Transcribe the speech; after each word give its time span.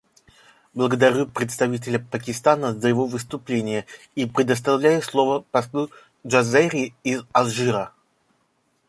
Благодарю 0.73 1.27
представителя 1.27 1.99
Пакистана 1.99 2.73
за 2.73 2.87
его 2.87 3.05
выступление 3.05 3.85
и 4.15 4.25
предоставляю 4.25 5.03
слово 5.03 5.41
послу 5.51 5.91
Джазайри 6.25 6.95
из 7.03 7.21
Алжира. 7.33 7.93